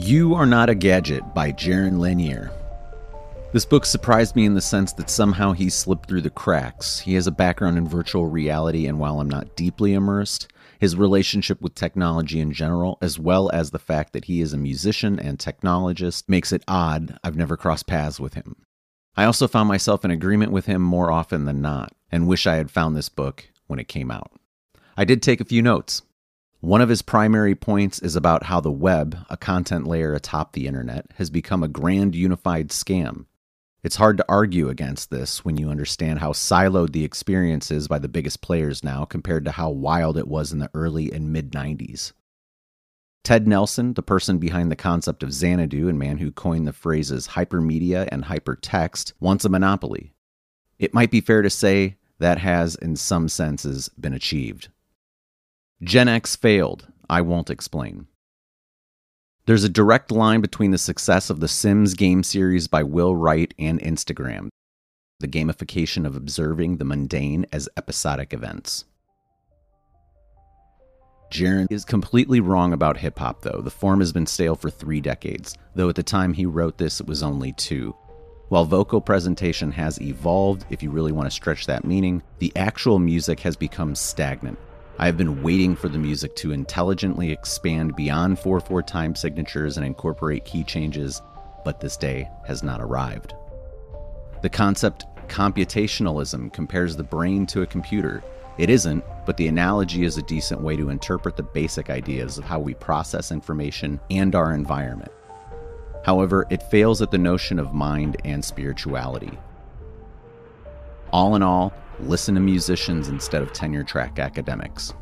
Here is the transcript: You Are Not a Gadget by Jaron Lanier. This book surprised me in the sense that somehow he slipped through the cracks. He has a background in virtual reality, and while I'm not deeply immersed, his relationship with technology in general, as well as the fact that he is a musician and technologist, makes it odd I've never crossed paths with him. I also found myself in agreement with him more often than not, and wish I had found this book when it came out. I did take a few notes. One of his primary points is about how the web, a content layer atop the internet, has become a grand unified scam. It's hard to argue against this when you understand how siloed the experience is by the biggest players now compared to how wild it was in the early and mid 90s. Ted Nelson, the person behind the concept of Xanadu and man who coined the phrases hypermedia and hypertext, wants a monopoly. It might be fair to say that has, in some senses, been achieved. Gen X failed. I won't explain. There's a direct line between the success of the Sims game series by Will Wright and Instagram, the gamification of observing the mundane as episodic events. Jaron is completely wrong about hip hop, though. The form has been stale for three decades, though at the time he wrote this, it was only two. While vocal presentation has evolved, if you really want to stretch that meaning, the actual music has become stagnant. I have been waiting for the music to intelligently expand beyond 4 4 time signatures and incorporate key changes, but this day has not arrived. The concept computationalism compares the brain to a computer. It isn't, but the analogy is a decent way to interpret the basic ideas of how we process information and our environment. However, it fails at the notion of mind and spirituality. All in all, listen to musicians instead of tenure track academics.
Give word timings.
You 0.00 0.36
Are 0.36 0.46
Not 0.46 0.70
a 0.70 0.76
Gadget 0.76 1.34
by 1.34 1.50
Jaron 1.50 1.98
Lanier. 1.98 2.52
This 3.52 3.64
book 3.64 3.84
surprised 3.84 4.36
me 4.36 4.46
in 4.46 4.54
the 4.54 4.60
sense 4.60 4.92
that 4.92 5.10
somehow 5.10 5.50
he 5.50 5.68
slipped 5.68 6.08
through 6.08 6.20
the 6.20 6.30
cracks. 6.30 7.00
He 7.00 7.14
has 7.14 7.26
a 7.26 7.32
background 7.32 7.76
in 7.78 7.88
virtual 7.88 8.28
reality, 8.28 8.86
and 8.86 9.00
while 9.00 9.20
I'm 9.20 9.28
not 9.28 9.56
deeply 9.56 9.94
immersed, 9.94 10.52
his 10.78 10.94
relationship 10.94 11.60
with 11.60 11.74
technology 11.74 12.38
in 12.38 12.52
general, 12.52 12.98
as 13.02 13.18
well 13.18 13.50
as 13.52 13.72
the 13.72 13.80
fact 13.80 14.12
that 14.12 14.26
he 14.26 14.40
is 14.40 14.52
a 14.52 14.56
musician 14.56 15.18
and 15.18 15.36
technologist, 15.36 16.28
makes 16.28 16.52
it 16.52 16.62
odd 16.68 17.18
I've 17.24 17.36
never 17.36 17.56
crossed 17.56 17.88
paths 17.88 18.20
with 18.20 18.34
him. 18.34 18.54
I 19.16 19.24
also 19.24 19.48
found 19.48 19.66
myself 19.66 20.04
in 20.04 20.12
agreement 20.12 20.52
with 20.52 20.66
him 20.66 20.80
more 20.80 21.10
often 21.10 21.44
than 21.44 21.60
not, 21.60 21.92
and 22.12 22.28
wish 22.28 22.46
I 22.46 22.54
had 22.54 22.70
found 22.70 22.94
this 22.94 23.08
book 23.08 23.50
when 23.66 23.80
it 23.80 23.88
came 23.88 24.12
out. 24.12 24.30
I 24.96 25.04
did 25.04 25.22
take 25.22 25.40
a 25.40 25.44
few 25.44 25.60
notes. 25.60 26.02
One 26.60 26.80
of 26.80 26.88
his 26.88 27.02
primary 27.02 27.54
points 27.54 28.00
is 28.00 28.16
about 28.16 28.44
how 28.44 28.60
the 28.60 28.72
web, 28.72 29.16
a 29.30 29.36
content 29.36 29.86
layer 29.86 30.12
atop 30.12 30.52
the 30.52 30.66
internet, 30.66 31.06
has 31.14 31.30
become 31.30 31.62
a 31.62 31.68
grand 31.68 32.16
unified 32.16 32.70
scam. 32.70 33.26
It's 33.84 33.94
hard 33.94 34.16
to 34.16 34.24
argue 34.28 34.68
against 34.68 35.08
this 35.08 35.44
when 35.44 35.56
you 35.56 35.70
understand 35.70 36.18
how 36.18 36.32
siloed 36.32 36.90
the 36.90 37.04
experience 37.04 37.70
is 37.70 37.86
by 37.86 38.00
the 38.00 38.08
biggest 38.08 38.40
players 38.40 38.82
now 38.82 39.04
compared 39.04 39.44
to 39.44 39.52
how 39.52 39.70
wild 39.70 40.18
it 40.18 40.26
was 40.26 40.52
in 40.52 40.58
the 40.58 40.70
early 40.74 41.12
and 41.12 41.32
mid 41.32 41.52
90s. 41.52 42.12
Ted 43.22 43.46
Nelson, 43.46 43.94
the 43.94 44.02
person 44.02 44.38
behind 44.38 44.72
the 44.72 44.76
concept 44.76 45.22
of 45.22 45.32
Xanadu 45.32 45.88
and 45.88 45.96
man 45.96 46.18
who 46.18 46.32
coined 46.32 46.66
the 46.66 46.72
phrases 46.72 47.28
hypermedia 47.28 48.08
and 48.10 48.24
hypertext, 48.24 49.12
wants 49.20 49.44
a 49.44 49.48
monopoly. 49.48 50.12
It 50.80 50.92
might 50.92 51.12
be 51.12 51.20
fair 51.20 51.42
to 51.42 51.50
say 51.50 51.98
that 52.18 52.38
has, 52.38 52.74
in 52.74 52.96
some 52.96 53.28
senses, 53.28 53.88
been 53.90 54.12
achieved. 54.12 54.70
Gen 55.82 56.08
X 56.08 56.34
failed. 56.34 56.88
I 57.08 57.20
won't 57.20 57.50
explain. 57.50 58.08
There's 59.46 59.62
a 59.62 59.68
direct 59.68 60.10
line 60.10 60.40
between 60.40 60.72
the 60.72 60.78
success 60.78 61.30
of 61.30 61.38
the 61.38 61.46
Sims 61.46 61.94
game 61.94 62.24
series 62.24 62.66
by 62.66 62.82
Will 62.82 63.14
Wright 63.14 63.54
and 63.60 63.80
Instagram, 63.80 64.48
the 65.20 65.28
gamification 65.28 66.04
of 66.04 66.16
observing 66.16 66.76
the 66.76 66.84
mundane 66.84 67.46
as 67.52 67.68
episodic 67.76 68.32
events. 68.32 68.86
Jaron 71.32 71.70
is 71.70 71.84
completely 71.84 72.40
wrong 72.40 72.72
about 72.72 72.96
hip 72.96 73.18
hop, 73.20 73.42
though. 73.42 73.60
The 73.62 73.70
form 73.70 74.00
has 74.00 74.12
been 74.12 74.26
stale 74.26 74.56
for 74.56 74.70
three 74.70 75.00
decades, 75.00 75.54
though 75.76 75.88
at 75.88 75.94
the 75.94 76.02
time 76.02 76.32
he 76.32 76.44
wrote 76.44 76.76
this, 76.76 77.00
it 77.00 77.06
was 77.06 77.22
only 77.22 77.52
two. 77.52 77.94
While 78.48 78.64
vocal 78.64 79.00
presentation 79.00 79.70
has 79.72 80.00
evolved, 80.00 80.64
if 80.70 80.82
you 80.82 80.90
really 80.90 81.12
want 81.12 81.26
to 81.26 81.30
stretch 81.30 81.66
that 81.66 81.84
meaning, 81.84 82.22
the 82.40 82.52
actual 82.56 82.98
music 82.98 83.38
has 83.40 83.56
become 83.56 83.94
stagnant. 83.94 84.58
I 85.00 85.06
have 85.06 85.16
been 85.16 85.44
waiting 85.44 85.76
for 85.76 85.88
the 85.88 85.98
music 85.98 86.34
to 86.36 86.50
intelligently 86.50 87.30
expand 87.30 87.94
beyond 87.94 88.40
4 88.40 88.58
4 88.58 88.82
time 88.82 89.14
signatures 89.14 89.76
and 89.76 89.86
incorporate 89.86 90.44
key 90.44 90.64
changes, 90.64 91.22
but 91.64 91.78
this 91.78 91.96
day 91.96 92.28
has 92.48 92.64
not 92.64 92.80
arrived. 92.80 93.32
The 94.42 94.48
concept 94.48 95.06
computationalism 95.28 96.52
compares 96.52 96.96
the 96.96 97.04
brain 97.04 97.46
to 97.46 97.62
a 97.62 97.66
computer. 97.66 98.24
It 98.58 98.70
isn't, 98.70 99.04
but 99.24 99.36
the 99.36 99.46
analogy 99.46 100.04
is 100.04 100.18
a 100.18 100.22
decent 100.22 100.62
way 100.62 100.74
to 100.74 100.90
interpret 100.90 101.36
the 101.36 101.44
basic 101.44 101.90
ideas 101.90 102.36
of 102.36 102.44
how 102.44 102.58
we 102.58 102.74
process 102.74 103.30
information 103.30 104.00
and 104.10 104.34
our 104.34 104.52
environment. 104.52 105.12
However, 106.04 106.44
it 106.50 106.70
fails 106.70 107.02
at 107.02 107.12
the 107.12 107.18
notion 107.18 107.60
of 107.60 107.72
mind 107.72 108.16
and 108.24 108.44
spirituality. 108.44 109.38
All 111.12 111.36
in 111.36 111.42
all, 111.42 111.72
listen 112.00 112.34
to 112.34 112.40
musicians 112.40 113.08
instead 113.08 113.42
of 113.42 113.52
tenure 113.52 113.84
track 113.84 114.18
academics. 114.18 114.92